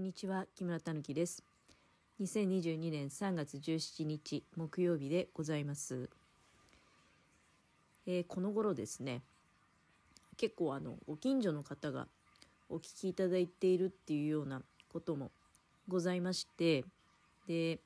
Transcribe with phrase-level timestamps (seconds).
[0.00, 1.44] んにちは木村たぬきです。
[2.22, 6.08] 2022年3月17日木曜日でございます、
[8.06, 9.22] えー、この頃ですね
[10.36, 12.08] 結構あのご近所の方が
[12.68, 14.60] お聞きいただいているっていうような
[14.92, 15.30] ことも
[15.88, 16.84] ございまして
[17.46, 17.78] で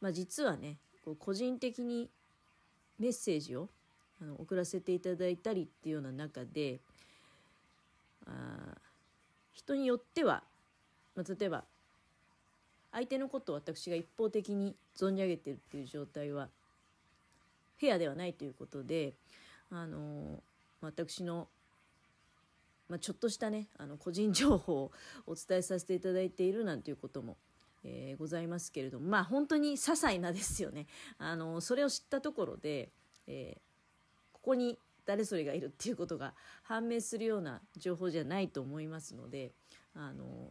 [0.00, 2.08] まあ実はねこう個人的に
[2.98, 3.68] メッセージを
[4.20, 6.80] あの送らせていただいたりっていうような中で
[8.26, 8.30] あ
[9.54, 10.42] 人によっては、
[11.16, 11.64] まあ、例えば
[12.92, 16.48] 相手のことを私が一方的に存じ上げてるっていう状態は
[17.80, 19.14] フェアではないということで
[19.70, 20.42] あの
[20.80, 21.48] 私の、
[22.88, 24.92] まあ、ちょっとしたねあの個人情報を
[25.26, 27.36] お伝えさせていただいているなんていうことも、
[27.84, 30.86] えー、ございますけれどもまあ本当に些細なですよね。
[31.18, 32.90] あのそれを知ったところで、
[33.26, 39.52] えー、ここに誰それがいるっていうことが判明するような情報じゃないと思いますので
[39.94, 40.50] あの、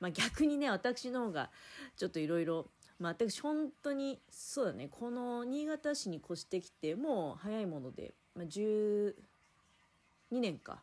[0.00, 1.50] まあ、逆にね私の方が
[1.96, 2.66] ちょっといろいろ
[3.00, 9.12] 私本当にそうだねこの新潟市に越してきてもう早いもので、まあ、12
[10.30, 10.82] 年か、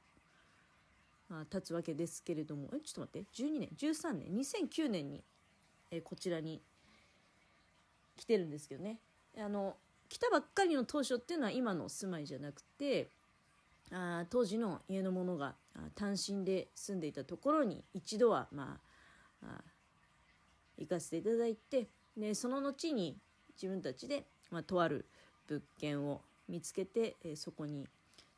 [1.29, 5.23] まあ、経つわけですけれどもえちょっと待って12年13年2009年に、
[5.91, 6.61] えこちらに
[8.17, 8.97] 来てるんですけどね。
[9.37, 9.77] あの
[10.09, 13.09] 来たばっかりの当初っていうのは今の住まいじゃなくて
[13.91, 15.55] あ当時の家の者が
[15.95, 18.79] 単身で住んでいたところに一度はま
[19.43, 19.63] ああ
[20.77, 23.17] 行かせていただいてでその後に
[23.55, 25.05] 自分たちで、まあ、とある
[25.47, 27.85] 物件を見つけて、えそこに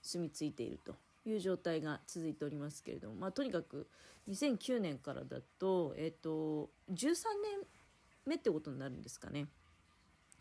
[0.01, 3.87] 住み着いているという状態が続いておりますけれども、まあ、とにかく
[4.27, 7.05] 2009年からだと,、えーと13
[7.43, 7.67] 年
[8.25, 9.47] 目ってことになるんですかね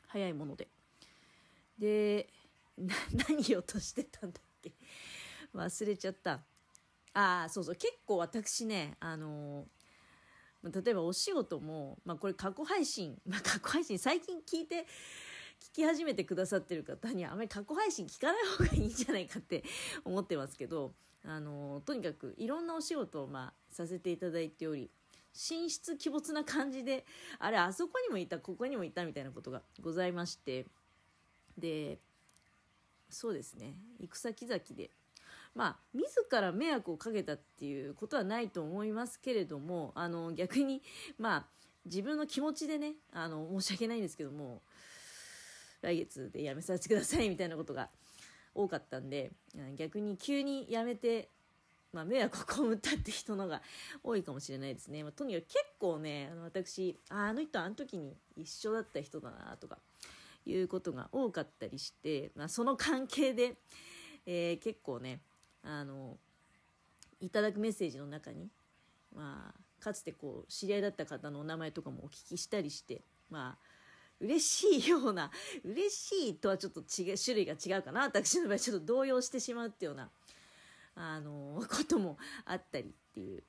[0.06, 0.68] 早いもので。
[1.80, 2.28] で
[2.78, 4.72] 何言おうとしてたんだっけ？
[5.54, 6.44] 忘れちゃった。
[7.14, 7.74] ああそうそう。
[7.74, 14.86] 結構私ねあのー、例えばお仕事も、まあ、これ過去配信、 まあ、過去配信最近聞いて
[15.60, 19.64] 聞き始めてくださってる方にはあまり過去配信聞かない方がいいんじゃないかって
[20.04, 20.94] 思ってますけど
[21.24, 24.90] あのー、とにかくいろんなお仕事を、まあ、させていただいており
[25.32, 27.06] 神出鬼没な感じで
[27.38, 30.66] あれあそこにもいたここにもいたみたいなことがございまして
[31.60, 31.98] で
[33.10, 33.74] そうですね。
[33.98, 34.90] 行く先々で。
[35.54, 40.80] まあ自ら迷惑をかけたっていうことはないと思いますけれどもあの逆に
[41.18, 41.46] まあ
[41.86, 44.62] 自分の気持ちでねあの申し訳ないんですけども
[45.82, 47.88] 来月で辞めさせてくださいみたいなことが
[48.54, 49.32] 多かったんで
[49.76, 51.30] 逆に急に辞めて、
[51.92, 53.62] まあ、迷惑を被ったって人のが
[54.02, 59.78] 多いかもしれないですね、まあ、とにかく結構ねあの私あの人あの時に一緒だった人だなとか
[60.46, 63.56] いうことが多かったりして、まあ、その関係で、
[64.26, 65.20] えー、結構ね
[65.62, 66.18] あの
[67.20, 68.48] いただくメッセージの中に、
[69.14, 73.70] まあ、かつてこう知り合いだった方のお名前とかもお聞きしたりしてまあ
[74.20, 75.30] 嬉しいような
[75.64, 80.10] 嬉しいとはちょっと違う種類が違うかな私の場合ちょっと動揺してしまうっていうような
[80.94, 83.42] あのこともあったりっていう、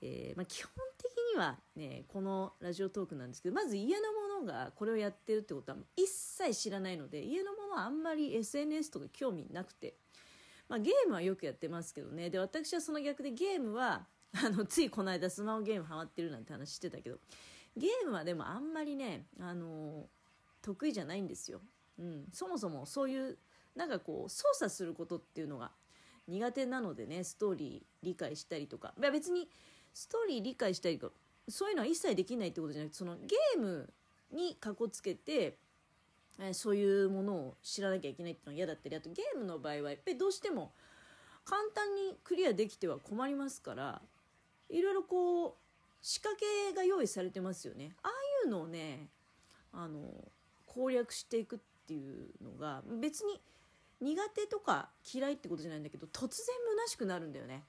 [0.00, 4.12] えーまあ、基本的にはねこのラジオトークなんですけどまず家の
[4.46, 9.94] がこれをやってるってことは一切知らないので家の者はあんまり SNS とか興味なくて、
[10.68, 12.30] まあ、ゲームはよくやってますけどね。
[12.30, 17.18] で私はその逆でゲームは あのついこの間スマホゲームハマってるなんて話してたけど
[17.76, 20.08] ゲームはでもあんまりね、あの
[20.62, 21.60] 得意じゃないんですよ、
[21.98, 23.38] うん、そもそもそういう
[23.74, 25.72] なんかこう操作することっていうのが
[26.26, 28.94] 苦手なのでねストーリー理解したりとか。
[28.98, 29.48] 別に
[29.96, 31.16] ストーリー理解したりとか
[31.48, 33.88] そういうのは一切できないってことじゃなくてそのゲーム
[34.32, 35.56] にかこつけて、
[36.38, 40.72] えそういうものを知らなきゃいけないっていうのは嫌だったりあとゲームの場合はやっぱりどうしても
[41.44, 44.02] 簡単にクリアできては困りますから
[44.68, 45.54] いろいろこう
[46.02, 46.38] 仕掛
[46.70, 47.96] けが用意されてますよね。
[48.02, 48.10] ああ
[48.46, 49.08] いうのをね
[49.72, 50.02] あの
[50.66, 53.40] 攻略していくっていうのが別に
[54.00, 57.64] 苦手とか嫌いってことじゃないんだけど突然虚しくなるんだよね。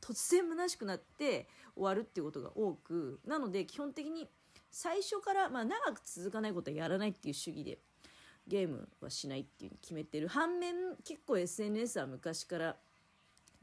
[0.00, 4.28] 突然虚しくなって終わるっていうことが多くなので基本的に
[4.70, 7.78] 最初から、まあ、長く続かないことはやらないっていう主義で
[8.46, 10.74] ゲームはしないっていうに決めてる反面
[11.04, 12.76] 結構 SNS は昔から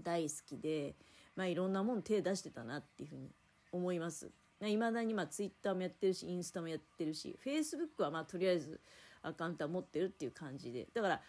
[0.01, 0.95] 大好きで、
[1.35, 3.29] まあ、いろんなもん手出してたなっていうふうに
[3.71, 4.31] 思います。
[4.61, 8.79] いまだにまあ Twitter もやってるしインスタもやってるし Facebook はまあとりあえず
[9.21, 10.87] アカウントは持ってるっていう感じで。
[10.93, 11.21] だから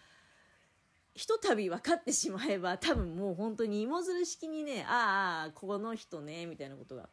[1.15, 7.09] ひとたび分かってしまえば多分もう本当に芋づる式にねああこの人ねみたいなことが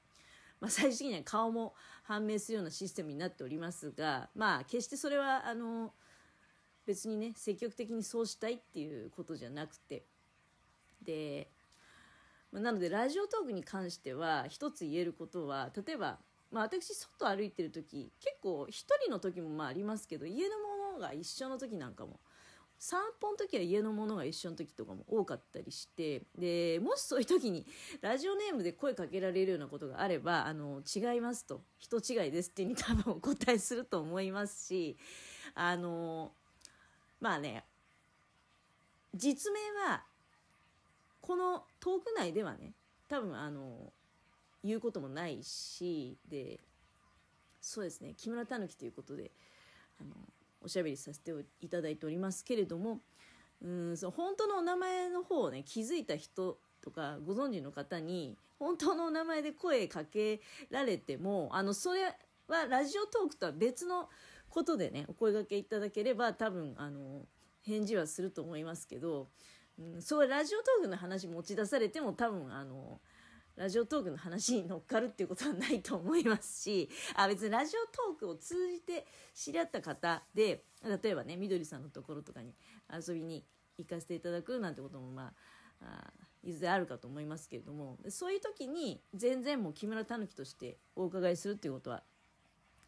[0.63, 1.74] まあ、最終的には顔も
[2.04, 5.92] 判明するようなシステムになっておりますが、まあ、決してそれはあの
[6.86, 10.04] 別にね積極的にそうしたいっていうことじゃなくて。
[11.04, 11.50] で
[12.54, 16.19] まなのでラジオトークに関しては一つ言えることは例えば、
[16.50, 22.21] まあ、私外歩いてる時結構一人の時もまあありますけど家のものが一緒の時なんかも
[22.86, 27.66] 散歩の時は家のものが一緒の時とかも多かったりしてでもしそういう時に
[28.02, 31.62] ラジオネームで声かけられるようなことがあればあの違いますと。
[31.80, 34.98] 人違いですっていうに多分お答えすると思いますし
[35.56, 36.34] あの
[37.22, 37.64] まあね
[39.16, 39.60] 実名
[39.90, 40.04] は
[41.22, 42.74] この遠く内ではね
[43.08, 43.94] 多分あの
[44.62, 46.60] 言うこともないしで
[47.62, 49.32] そうですね木村たぬきということで
[50.02, 50.10] あの
[50.63, 51.31] おしゃべりさせて
[51.62, 53.00] いただいておりますけれども
[53.62, 62.04] うんその本当のお名前の方をね気づいた人とかご存知の方に本当のお名前で声かけられてもあのそれ
[62.48, 64.10] はラジオトークとは別の
[64.50, 67.21] ことでねお声がけいただければ多分あの
[67.63, 69.27] 返事はすると思いますけど、
[69.80, 73.00] うん、そうラジオトークの話持ち出されても多分あの
[73.56, 80.64] ラジオトークの話に乗っかるっていうことはないと思いますし、あ別にラジオトークを通じて知り合った方で、
[81.04, 82.54] 例えばね、みどりさんのところとかに
[82.92, 83.46] 遊びに
[83.78, 85.34] 行かせていただくなんてことも、ま
[85.82, 86.14] あ、あ
[86.44, 92.04] いずれあるかと思いますけれども、そういう時に全然もう木村たぬきとしてお伺いするっていうことは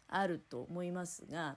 [0.08, 1.56] あると思いますが、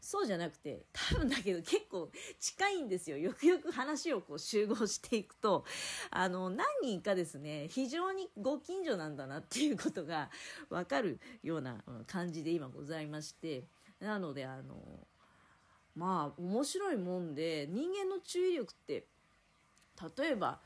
[0.00, 3.18] そうじゃなくて、多分だけど結構近いんですよ。
[3.18, 5.64] よくよく話をこう集合していくと、
[6.10, 10.30] あの、何人かですね、非常にご近所なんだなっていうことが
[10.70, 13.64] わかるような感じで今ございまして、
[13.98, 15.06] なので、あの、
[15.94, 19.06] まあ、面白いもんで、人間の注意力って、
[20.18, 20.60] 例えば、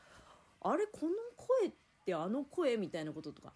[0.61, 1.71] あれ、この声っ
[2.05, 3.53] てあの声みたいなこととか、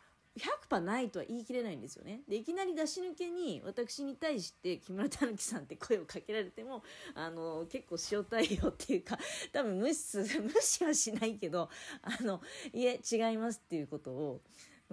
[0.70, 2.22] 100%ないとは言い切れないんですよね。
[2.28, 6.84] で、いきなり出し抜けに私に対して木村たぬきさんって声をかけられても、
[7.14, 9.18] あの、結構塩対応っていうか、
[9.54, 11.70] 多分無視する、 無視はしないけど、
[12.02, 12.42] あの、
[12.74, 14.42] いえ、違いますっていうことを、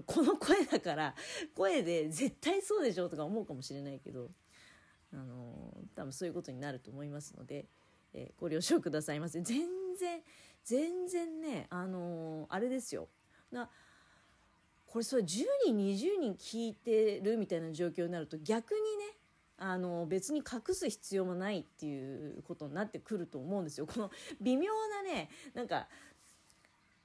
[0.06, 1.14] この声だから、
[1.56, 4.30] 声で絶対そうでしょとか思うかもしれないけど、
[5.12, 7.66] あの、多分そういうことになると思いますので、
[8.14, 9.40] えー、ご了承くださいませ。
[9.40, 9.66] 全
[9.98, 10.22] 然、
[10.64, 13.08] 全然ね、あのあれですよ。
[13.50, 13.68] な
[14.92, 15.26] これそれ10
[15.64, 19.16] 人20人聞いてるみたいな状況になると逆にね
[19.56, 23.86] あの別に隠す必要もないっていうことになってくると思うんですよ。
[23.86, 24.10] この
[24.42, 25.88] 微妙なねなんか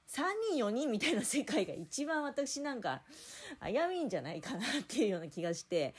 [0.08, 3.00] 3人4人みたいな世界が一番私なんか
[3.64, 5.94] 危ういんじゃないかなっていうような気がして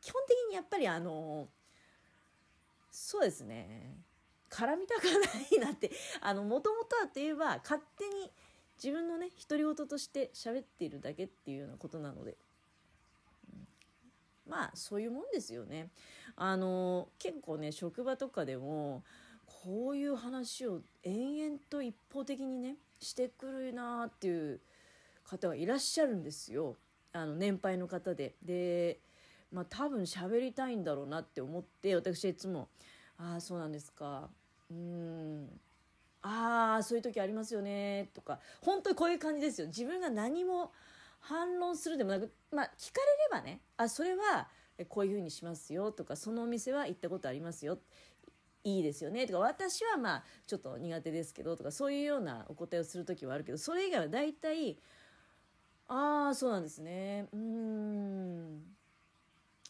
[0.00, 1.48] 基本的にやっぱりあの
[2.90, 3.98] そうですね
[4.48, 5.10] 絡みたくな
[5.54, 5.90] いなって
[6.22, 8.30] あのもともとはといえば勝手に
[8.82, 12.36] 自分のね独り言として喋っているだけっていうようなことなので、
[13.52, 13.66] うん、
[14.50, 15.90] まあそういうもんですよね。
[16.34, 19.04] あの結構ね職場とかでも
[19.46, 24.60] こういう話を延々と一方的にねしてくるなっていう
[25.24, 26.76] 方がいらっしゃるんですよ。
[27.12, 28.34] あの年配の方で。
[28.42, 28.98] で
[29.52, 32.68] まあ多分喋りたいんだろうなって思って私はいつも
[33.18, 34.28] 「ああそうなんですか。
[34.70, 35.60] うん。
[36.22, 38.38] ああそういう時ありますよねとか。
[38.60, 39.66] 本当にこういう感じですよ。
[39.66, 40.72] 自分が何も
[41.20, 43.00] 反論するでもなくまあ聞か
[43.32, 44.48] れればねあそれは
[44.88, 47.78] こういうふうにしますよとかそのお店は行ったことありますよ
[48.64, 49.38] いいですよねとか。
[49.40, 54.78] 私はまあちょっと苦手ですけどとかそういうようなお答えをする時はあるけどそれ以外は大体
[55.88, 57.26] ああそうなんですね。
[57.32, 58.62] うん。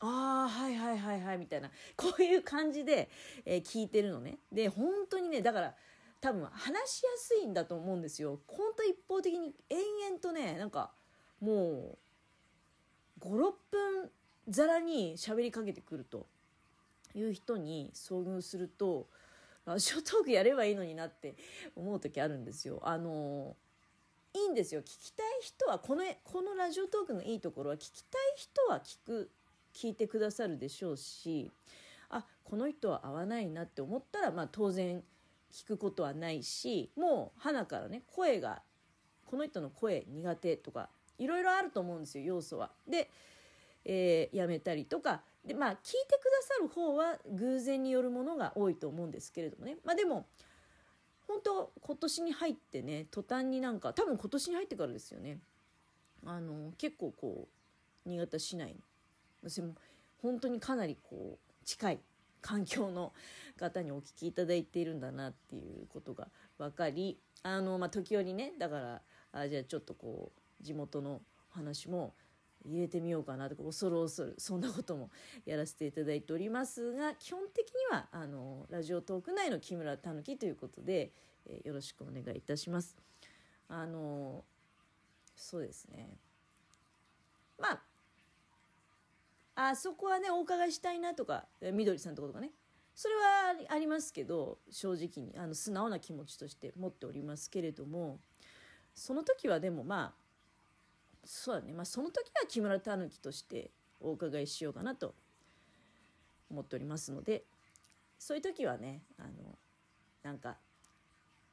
[0.01, 1.71] ああはいはいはいはいみたいな。
[1.97, 3.11] こういう感じで、
[3.45, 4.39] えー、聞いてるのね。
[4.53, 5.75] で本当にねだから
[6.23, 8.41] 多分話しやすいんだと思うんですよ。
[8.47, 10.93] ほんと一方的に延々とね、なんか
[11.41, 11.99] も
[13.21, 14.11] う5、6分
[14.49, 16.27] ざらに喋りかけてくると
[17.17, 19.09] いう人に遭遇すると、
[19.67, 21.35] ラジオトークやればいいのになって
[21.75, 22.81] 思う時あるんですよ。
[22.85, 23.57] あの、
[24.33, 24.81] いいんですよ。
[24.81, 29.31] 聞きたい人は、この、このラジオトークのいいところは、聞きたい人は聞く、
[29.75, 31.51] 聞いてくださるでしょうし、
[32.11, 35.03] あ、この人は合わないなって思ったら、まあ当然、
[35.53, 38.63] 聞くことはないしもう花からね声が
[39.27, 42.71] この人の声苦手とかいろいろあると思うんですよ要素は。
[42.89, 43.11] で、
[43.85, 49.77] えー、やめたりとかでまあ聞いてくださる方は偶然によるものが多いと思うんですけれどもね。
[49.85, 50.27] まあでも
[51.29, 55.39] 本当今年に入ってね途端になんか多分今年に入ってからですよね。
[56.25, 57.49] あの結構こ
[58.07, 58.81] う新潟市内の。
[60.23, 62.01] 本当にかなりこう近い。
[62.43, 63.13] 環境の
[63.57, 72.15] 方にお聞きいただいているんだなっていうことが分かりあの、まあ、時折ねだからあじゃあちょっとこう地元の話も
[72.65, 75.11] 入れてみようかなとか恐る恐るそんなことも
[75.45, 81.13] やらせていただいておりますが基本的にはあのラジオトーク内の木村たぬきということで、
[81.47, 82.97] えー、よろしくお願いいたします。
[83.69, 84.45] あの
[85.35, 86.19] そうですね
[87.59, 87.83] まあ
[89.55, 92.51] あそこはねお伺いしたいなとかみどりさんとことかね。
[92.95, 98.21] それはありますけど正直にあの素直な気持ちとして持っておりますけれども
[98.95, 100.23] その時はでもまあ
[101.25, 101.73] そうだね。
[101.73, 105.15] まあその時は木村たぬきとしてお伺いしようかなと
[106.51, 107.45] 思っておりますので
[108.19, 109.59] そういう時はねあの
[110.23, 110.57] なんか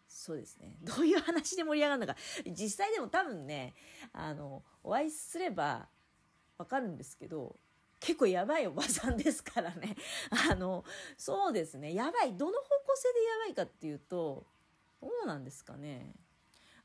[0.08, 0.76] そうですね。
[0.82, 2.16] どういう話で盛り上がるのか。
[2.52, 3.76] 実際でも多分ね
[4.12, 5.88] あのお会いすれば
[6.58, 7.56] わかるんですけど
[8.00, 9.96] 結構やばいおばさん ですからね。
[10.52, 10.84] あの
[11.18, 11.94] そうですね。
[11.94, 12.36] やばい。
[12.38, 14.46] どの方向性でやばいかっていうと
[15.02, 16.14] どうなんですかね。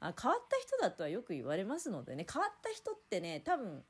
[0.01, 2.27] あ変わった人だとはよく言われますのでね。
[2.31, 3.85] 変わった人ってね多分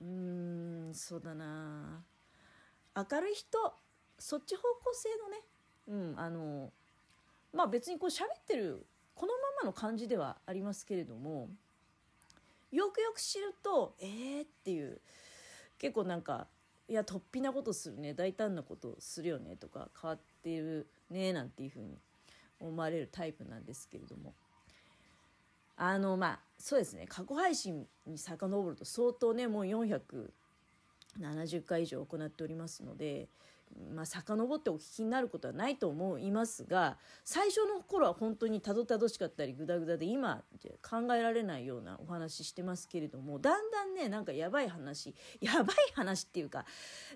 [0.00, 2.04] うーんそうだな。
[2.96, 3.74] 明るい人
[4.18, 5.42] そっち方向性のね
[5.88, 6.72] うんあの
[7.52, 11.48] まあ別にこう喋ってるこのままの感じではありますけれども
[12.70, 15.00] よくよく知るとえーっていう
[15.78, 16.46] 結構なんか
[16.88, 21.98] いや突飛なことするね大胆なことするよねとか変わってるねなんていうふうに
[22.60, 24.34] 思われるタイプなんですけれども。
[25.76, 33.28] あのまあそうですね過去配信に遡ると相当ねもう470回以上行っておりますので
[33.94, 40.42] まあ、遡ってお聞きになることはないと思いますが最初の頃は本当にたどたどしかったりグダグダで今
[40.82, 46.64] 考えられないようなお話してますけれどもだんだんねなんかやばい話やばい話っていうか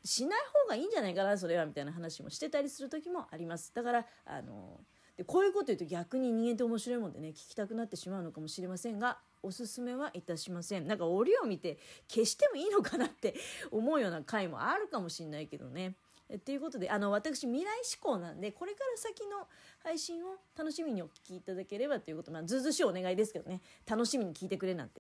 [0.05, 3.73] しない方がいいんじゃないかなそれはみたいな話もしてたりする時もあります。
[3.75, 4.81] だからあの
[5.17, 10.87] でこういうこと言うと逆に人間って面白いもんでね聞きたくなってしまうのかもしれませんがおすすめはいたしません。
[10.87, 13.35] なんか折を見て消してもいいのかなって
[13.71, 15.95] 思うような回もあるかもしれないけどね。
[16.45, 19.49] ということで、あの、私、未来志向なんで、これから先の
[19.83, 24.97] 配信を楽しみにお聞きいただければということ、まあ、ずうずしいお願いですけどね、楽しみに聞いてくれなんて。